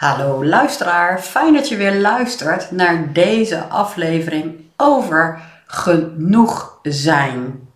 [0.00, 7.68] Hallo luisteraar, fijn dat je weer luistert naar deze aflevering over genoeg zijn.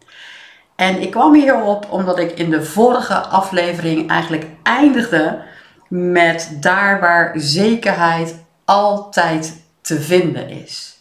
[0.77, 5.43] En ik kwam hierop omdat ik in de vorige aflevering eigenlijk eindigde
[5.89, 10.99] met daar waar zekerheid altijd te vinden is.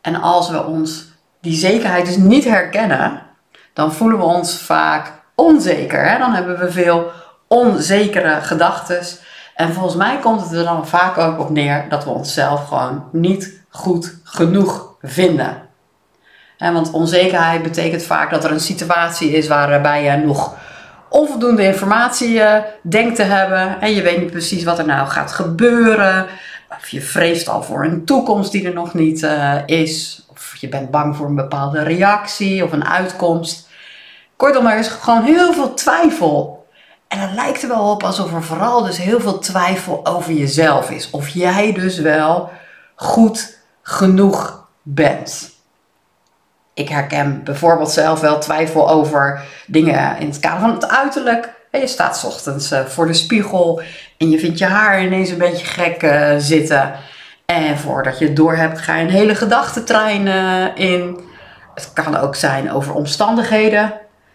[0.00, 3.22] En als we ons die zekerheid dus niet herkennen,
[3.72, 6.08] dan voelen we ons vaak onzeker.
[6.08, 6.18] Hè?
[6.18, 7.10] Dan hebben we veel
[7.48, 9.26] onzekere gedachten.
[9.58, 13.04] En volgens mij komt het er dan vaak ook op neer dat we onszelf gewoon
[13.12, 15.62] niet goed genoeg vinden.
[16.58, 20.54] En want onzekerheid betekent vaak dat er een situatie is waarbij je nog
[21.08, 23.80] onvoldoende informatie uh, denkt te hebben.
[23.80, 26.26] En je weet niet precies wat er nou gaat gebeuren.
[26.78, 30.26] Of je vreest al voor een toekomst die er nog niet uh, is.
[30.30, 33.68] Of je bent bang voor een bepaalde reactie of een uitkomst.
[34.36, 36.57] Kortom, er is gewoon heel veel twijfel
[37.08, 40.90] en het lijkt er wel op alsof er vooral dus heel veel twijfel over jezelf
[40.90, 41.10] is.
[41.10, 42.50] Of jij dus wel
[42.94, 45.50] goed genoeg bent.
[46.74, 51.56] Ik herken bijvoorbeeld zelf wel twijfel over dingen in het kader van het uiterlijk.
[51.72, 53.82] Je staat ochtends eh, voor de spiegel
[54.18, 56.94] en je vindt je haar ineens een beetje gek eh, zitten.
[57.44, 61.20] En voordat je het door hebt, ga je een hele gedachtentrein uh, in.
[61.74, 63.92] Het kan ook zijn over omstandigheden.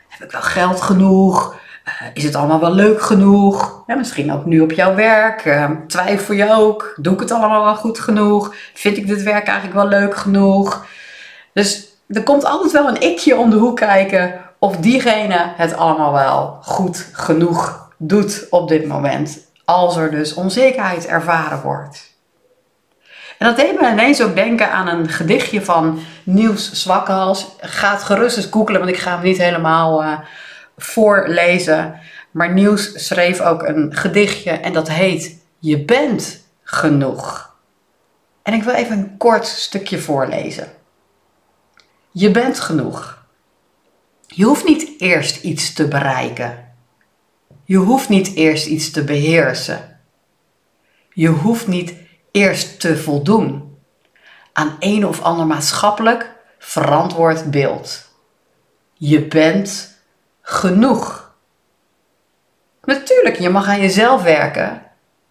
[0.07, 1.55] Heb ik wel geld genoeg?
[2.03, 3.83] Eh, is het allemaal wel leuk genoeg?
[3.87, 5.45] Ja, misschien ook nu op jouw werk.
[5.45, 6.93] Uh, twijfel je ook?
[6.95, 8.55] Doe ik het allemaal wel goed genoeg?
[8.73, 10.85] Vind ik dit werk eigenlijk wel leuk genoeg?
[11.53, 16.13] Dus er komt altijd wel een ikje om de hoek kijken of diegene het allemaal
[16.13, 19.39] wel goed genoeg doet op dit moment.
[19.65, 22.11] Als er dus onzekerheid ervaren wordt.
[23.37, 27.47] En dat deed me ineens ook denken aan een gedichtje van Niels Zwakhals.
[27.59, 30.17] Ga het gerust eens googelen, want ik ga hem niet helemaal uh,
[30.77, 31.99] voorlezen.
[32.31, 37.55] Maar Nieuws schreef ook een gedichtje en dat heet Je bent genoeg.
[38.43, 40.67] En ik wil even een kort stukje voorlezen.
[42.11, 43.25] Je bent genoeg.
[44.27, 46.71] Je hoeft niet eerst iets te bereiken.
[47.63, 49.99] Je hoeft niet eerst iets te beheersen.
[51.13, 51.93] Je hoeft niet
[52.31, 53.77] eerst te voldoen
[54.53, 58.09] aan een of ander maatschappelijk verantwoord beeld.
[58.93, 59.92] Je bent
[60.43, 61.31] genoeg.
[62.83, 64.81] Natuurlijk, je mag aan jezelf werken,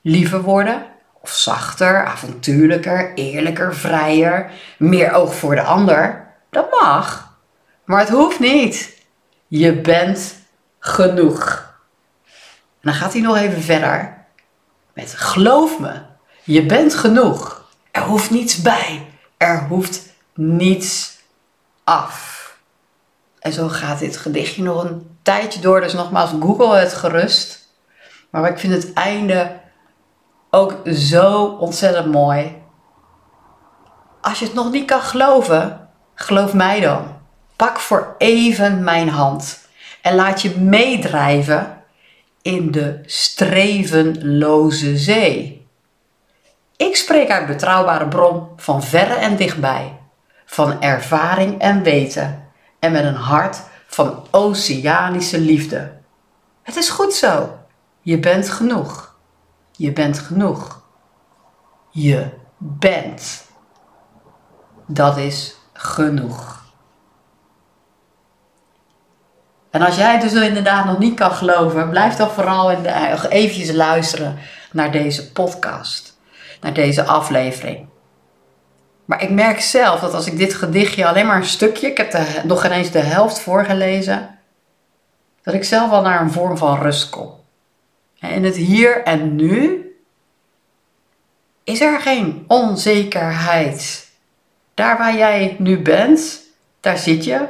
[0.01, 0.87] liever worden
[1.21, 6.27] of zachter, avontuurlijker, eerlijker, vrijer, meer oog voor de ander.
[6.51, 7.37] Dat mag,
[7.85, 9.01] maar het hoeft niet.
[9.49, 10.35] Je bent
[10.79, 11.71] genoeg.
[12.81, 14.21] En dan gaat hij nog even verder
[14.93, 16.01] met geloof me,
[16.45, 17.71] je bent genoeg.
[17.91, 19.07] Er hoeft niets bij,
[19.37, 21.19] er hoeft niets
[21.85, 22.42] af.
[23.43, 25.81] En zo gaat dit gedichtje nog een tijdje door.
[25.81, 27.69] Dus nogmaals, google het gerust.
[28.31, 29.61] Maar ik vind het einde
[30.51, 32.63] ook zo ontzettend mooi.
[34.21, 37.21] Als je het nog niet kan geloven, geloof mij dan.
[37.57, 39.69] Pak voor even mijn hand
[40.03, 41.83] en laat je meedrijven
[42.43, 45.67] in de strevenloze zee.
[46.77, 49.99] Ik spreek uit betrouwbare bron van verre en dichtbij,
[50.45, 52.42] van ervaring en weten
[52.83, 55.93] en met een hart van oceanische liefde.
[56.63, 57.59] Het is goed zo.
[58.01, 59.17] Je bent genoeg.
[59.73, 60.83] Je bent genoeg.
[61.91, 62.29] Je
[62.59, 63.45] bent.
[64.87, 66.63] Dat is genoeg.
[69.71, 72.83] En als jij dus inderdaad nog niet kan geloven, blijf dan vooral in
[73.75, 74.39] luisteren
[74.73, 76.19] naar deze podcast,
[76.61, 77.92] naar deze aflevering.
[79.05, 82.11] Maar ik merk zelf dat als ik dit gedichtje alleen maar een stukje, ik heb
[82.11, 84.39] de, nog ineens de helft voorgelezen,
[85.43, 87.31] dat ik zelf al naar een vorm van rust kom.
[88.21, 89.87] In het hier en nu
[91.65, 94.09] is er geen onzekerheid.
[94.75, 96.41] Daar waar jij nu bent,
[96.81, 97.47] daar zit je.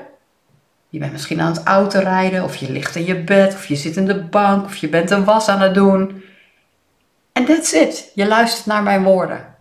[0.88, 3.96] Je bent misschien aan het autorijden, of je ligt in je bed, of je zit
[3.96, 6.24] in de bank, of je bent een was aan het doen.
[7.32, 8.10] En that's it.
[8.14, 9.51] Je luistert naar mijn woorden.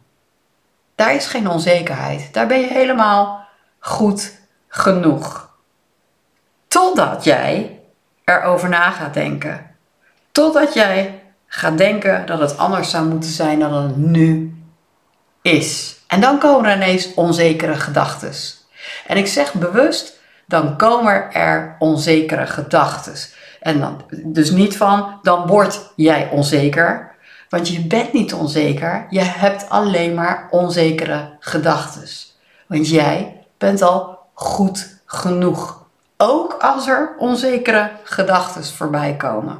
[1.01, 2.33] Daar is geen onzekerheid.
[2.33, 3.47] Daar ben je helemaal
[3.79, 4.31] goed
[4.67, 5.49] genoeg.
[6.67, 7.79] Totdat jij
[8.25, 9.75] erover na gaat denken.
[10.31, 14.55] Totdat jij gaat denken dat het anders zou moeten zijn dan het nu
[15.41, 15.99] is.
[16.07, 18.33] En dan komen er ineens onzekere gedachten.
[19.07, 23.13] En ik zeg bewust, dan komen er onzekere gedachten.
[23.61, 27.10] En dan dus niet van, dan word jij onzeker.
[27.51, 32.03] Want je bent niet onzeker, je hebt alleen maar onzekere gedachten.
[32.67, 35.85] Want jij bent al goed genoeg.
[36.17, 39.59] Ook als er onzekere gedachten voorbij komen.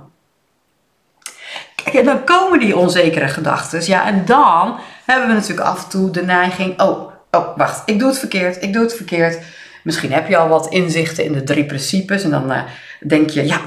[1.75, 3.85] Kijk, en dan komen die onzekere gedachten.
[3.85, 6.81] Ja, en dan hebben we natuurlijk af en toe de neiging.
[6.81, 9.43] Oh, oh, wacht, ik doe het verkeerd, ik doe het verkeerd.
[9.83, 12.23] Misschien heb je al wat inzichten in de drie principes.
[12.23, 12.61] En dan uh,
[12.99, 13.59] denk je, ja,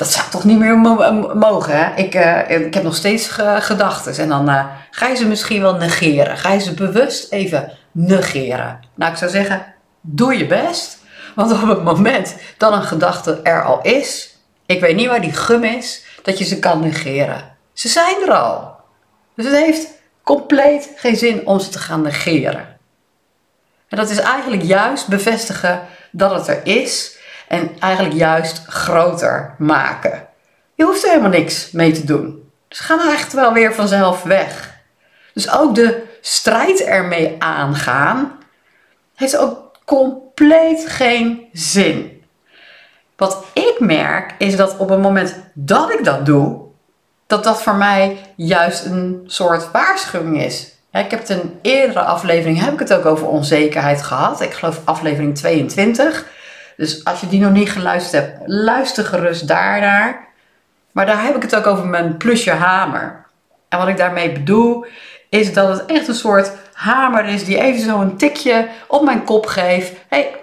[0.00, 0.78] dat zou toch niet meer
[1.34, 1.76] mogen.
[1.76, 1.94] Hè?
[1.94, 4.16] Ik, uh, ik heb nog steeds gedachten.
[4.16, 6.36] En dan uh, ga je ze misschien wel negeren.
[6.36, 8.80] Ga je ze bewust even negeren.
[8.94, 10.98] Nou, ik zou zeggen, doe je best.
[11.34, 14.36] Want op het moment dat een gedachte er al is,
[14.66, 17.56] ik weet niet waar die gum is, dat je ze kan negeren.
[17.72, 18.74] Ze zijn er al.
[19.34, 19.88] Dus het heeft
[20.22, 22.78] compleet geen zin om ze te gaan negeren.
[23.88, 25.80] En dat is eigenlijk juist bevestigen
[26.12, 27.18] dat het er is
[27.50, 30.26] en eigenlijk juist groter maken.
[30.74, 32.50] Je hoeft er helemaal niks mee te doen.
[32.68, 34.74] Ze gaan echt wel weer vanzelf weg.
[35.34, 38.38] Dus ook de strijd ermee aangaan
[39.14, 42.22] heeft ook compleet geen zin.
[43.16, 46.60] Wat ik merk is dat op het moment dat ik dat doe,
[47.26, 50.74] dat dat voor mij juist een soort waarschuwing is.
[50.92, 54.40] Ik heb het in een eerdere aflevering heb ik het ook over onzekerheid gehad.
[54.40, 56.38] Ik geloof aflevering 22.
[56.80, 60.28] Dus als je die nog niet geluisterd hebt, luister gerust daarnaar.
[60.92, 63.26] Maar daar heb ik het ook over mijn plusje hamer.
[63.68, 64.86] En wat ik daarmee bedoel,
[65.28, 69.24] is dat het echt een soort hamer is die even zo een tikje op mijn
[69.24, 69.92] kop geeft.
[70.08, 70.34] hey,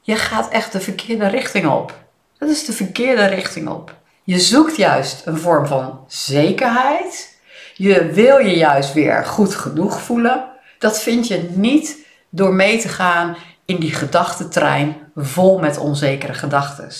[0.00, 1.94] je gaat echt de verkeerde richting op.
[2.38, 3.94] Dat is de verkeerde richting op.
[4.24, 7.40] Je zoekt juist een vorm van zekerheid.
[7.74, 10.44] Je wil je juist weer goed genoeg voelen.
[10.78, 13.36] Dat vind je niet door mee te gaan
[13.68, 16.90] in die gedachtentrein vol met onzekere gedachten.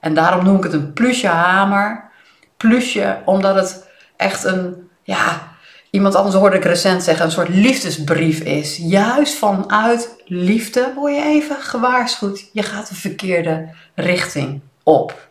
[0.00, 2.10] En daarom noem ik het een plusje hamer.
[2.56, 5.48] Plusje omdat het echt een, ja,
[5.90, 8.76] iemand anders hoorde ik recent zeggen, een soort liefdesbrief is.
[8.76, 12.48] Juist vanuit liefde word je even gewaarschuwd.
[12.52, 15.28] Je gaat de verkeerde richting op.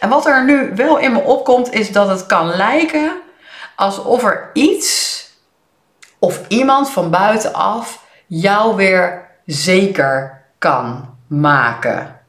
[0.00, 3.20] En wat er nu wel in me opkomt, is dat het kan lijken
[3.76, 5.14] alsof er iets
[6.18, 12.20] of iemand van buitenaf jou weer zeker kan maken.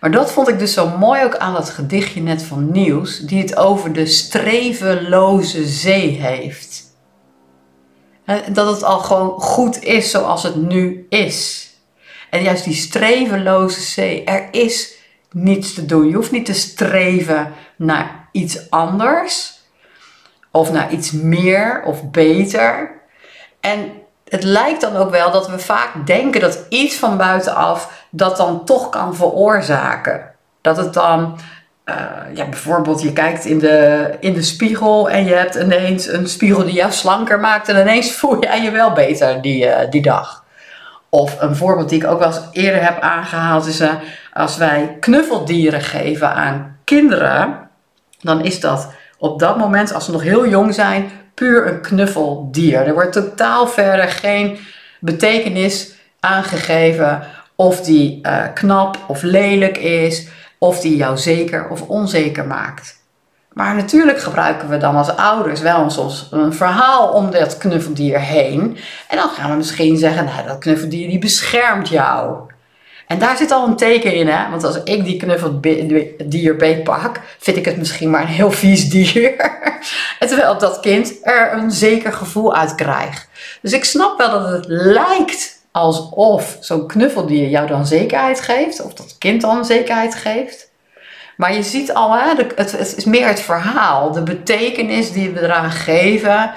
[0.00, 3.42] Maar dat vond ik dus zo mooi ook aan dat gedichtje net van Nieuws, die
[3.42, 6.88] het over de streveloze zee heeft.
[8.52, 11.68] Dat het al gewoon goed is zoals het nu is.
[12.30, 14.94] En juist die streveloze zee, er is
[15.30, 16.08] niets te doen.
[16.08, 19.60] Je hoeft niet te streven naar iets anders
[20.50, 23.00] of naar iets meer of beter.
[23.60, 23.92] En
[24.30, 28.64] het lijkt dan ook wel dat we vaak denken dat iets van buitenaf dat dan
[28.64, 30.22] toch kan veroorzaken.
[30.60, 31.38] Dat het dan,
[31.84, 31.94] uh,
[32.34, 36.64] ja, bijvoorbeeld je kijkt in de, in de spiegel en je hebt ineens een spiegel
[36.64, 40.44] die jou slanker maakt en ineens voel jij je wel beter die, uh, die dag.
[41.08, 43.92] Of een voorbeeld die ik ook wel eens eerder heb aangehaald is uh,
[44.32, 47.68] als wij knuffeldieren geven aan kinderen,
[48.20, 48.88] dan is dat
[49.18, 52.86] op dat moment, als ze nog heel jong zijn, puur een knuffeldier.
[52.86, 54.58] Er wordt totaal verder geen
[54.98, 57.22] betekenis aangegeven
[57.54, 60.28] of die uh, knap of lelijk is,
[60.58, 62.98] of die jou zeker of onzeker maakt.
[63.52, 68.76] Maar natuurlijk gebruiken we dan als ouders wel soms een verhaal om dat knuffeldier heen.
[69.08, 72.49] En dan gaan we misschien zeggen, nou, dat knuffeldier die beschermt jou.
[73.10, 74.50] En daar zit al een teken in, hè?
[74.50, 79.34] Want als ik die knuffeldier beetpak, vind ik het misschien maar een heel vies dier.
[80.18, 83.28] terwijl dat kind er een zeker gevoel uit krijgt.
[83.62, 88.94] Dus ik snap wel dat het lijkt alsof zo'n knuffeldier jou dan zekerheid geeft, of
[88.94, 90.70] dat kind dan zekerheid geeft.
[91.36, 95.42] Maar je ziet al, hè, het, het is meer het verhaal, de betekenis die we
[95.42, 96.52] eraan geven.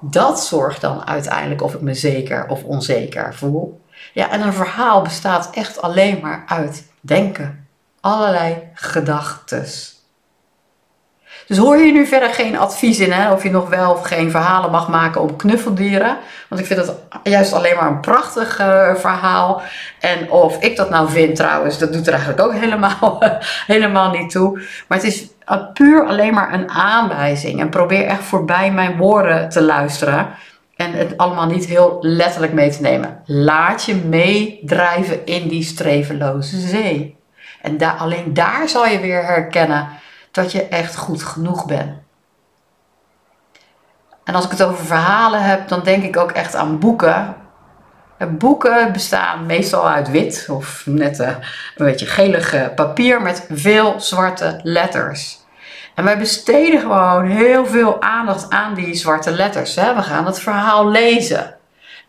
[0.00, 3.84] Dat zorgt dan uiteindelijk of ik me zeker of onzeker voel.
[4.12, 7.68] Ja, en een verhaal bestaat echt alleen maar uit denken.
[8.00, 9.96] Allerlei gedachtes.
[11.46, 14.30] Dus hoor je nu verder geen advies in, hè, of je nog wel of geen
[14.30, 16.16] verhalen mag maken om knuffeldieren.
[16.48, 19.62] Want ik vind het juist alleen maar een prachtig uh, verhaal.
[20.00, 23.22] En of ik dat nou vind trouwens, dat doet er eigenlijk ook helemaal,
[23.66, 24.60] helemaal niet toe.
[24.88, 25.26] Maar het is
[25.74, 27.60] puur alleen maar een aanwijzing.
[27.60, 30.28] En probeer echt voorbij mijn woorden te luisteren.
[30.76, 33.22] En het allemaal niet heel letterlijk mee te nemen.
[33.24, 37.16] Laat je meedrijven in die streveloze zee.
[37.62, 39.88] En alleen daar zal je weer herkennen
[40.30, 41.92] dat je echt goed genoeg bent.
[44.24, 47.36] En als ik het over verhalen heb, dan denk ik ook echt aan boeken.
[48.28, 51.36] Boeken bestaan meestal uit wit of net een
[51.76, 55.45] beetje gelig papier met veel zwarte letters.
[55.96, 59.74] En wij besteden gewoon heel veel aandacht aan die zwarte letters.
[59.74, 59.94] Hè?
[59.94, 61.54] We gaan het verhaal lezen.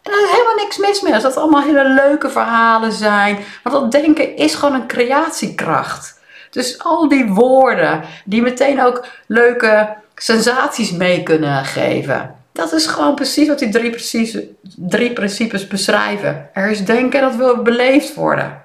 [0.04, 3.38] En er is helemaal niks mis mee als dat allemaal hele leuke verhalen zijn.
[3.64, 6.20] Want dat denken is gewoon een creatiekracht.
[6.50, 12.36] Dus al die woorden die meteen ook leuke sensaties mee kunnen geven.
[12.52, 14.38] Dat is gewoon precies wat die drie, precies,
[14.76, 16.50] drie principes beschrijven.
[16.54, 18.62] Er is denken dat wil beleefd worden.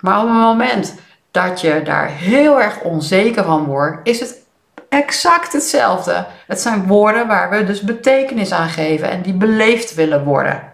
[0.00, 0.94] Maar op het moment
[1.34, 4.42] dat je daar heel erg onzeker van wordt, is het
[4.88, 6.26] exact hetzelfde.
[6.46, 10.72] Het zijn woorden waar we dus betekenis aan geven en die beleefd willen worden.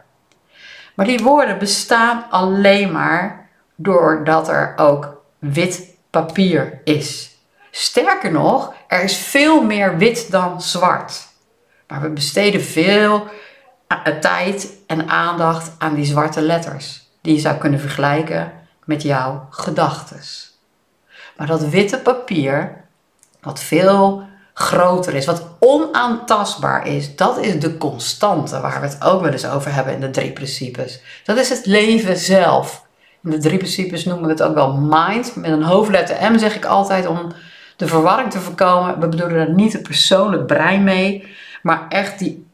[0.95, 7.39] Maar die woorden bestaan alleen maar doordat er ook wit papier is.
[7.71, 11.27] Sterker nog, er is veel meer wit dan zwart.
[11.89, 13.27] Maar we besteden veel
[14.21, 18.53] tijd en aandacht aan die zwarte letters, die je zou kunnen vergelijken
[18.85, 20.50] met jouw gedachtes.
[21.41, 22.85] Maar dat witte papier,
[23.41, 24.23] wat veel
[24.55, 29.47] groter is, wat onaantastbaar is, dat is de constante waar we het ook wel eens
[29.47, 31.03] over hebben in de drie principes.
[31.25, 32.87] Dat is het leven zelf.
[33.23, 35.37] In de drie principes noemen we het ook wel mind.
[35.37, 37.33] Met een hoofdletter M zeg ik altijd om
[37.77, 39.01] de verwarring te voorkomen.
[39.01, 42.47] We bedoelen er niet het persoonlijk brein mee, maar echt die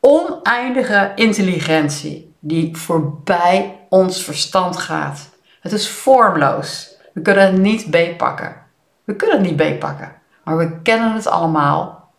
[0.00, 5.28] oneindige intelligentie die voorbij ons verstand gaat.
[5.60, 6.89] Het is vormloos.
[7.12, 8.56] We kunnen het niet beetpakken.
[9.04, 10.12] We kunnen het niet beetpakken.
[10.44, 12.10] Maar we kennen het allemaal.